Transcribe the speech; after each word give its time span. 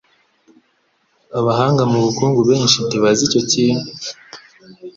Abahanga 1.39 1.83
mu 1.91 1.97
bukungu 2.05 2.39
benshi 2.49 2.77
ntibazi 2.87 3.21
icyo 3.27 3.41
kintu. 3.51 3.89